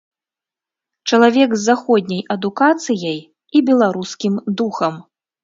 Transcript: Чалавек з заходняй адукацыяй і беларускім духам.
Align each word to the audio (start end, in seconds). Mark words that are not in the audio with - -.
Чалавек 1.09 1.53
з 1.55 1.59
заходняй 1.69 2.21
адукацыяй 2.37 3.19
і 3.55 3.63
беларускім 3.71 4.33
духам. 4.65 4.99